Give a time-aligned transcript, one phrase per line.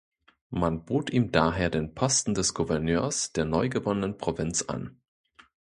[0.49, 4.99] Man bot ihm daher den Posten des Gouverneurs der neugewonnenen Provinz an.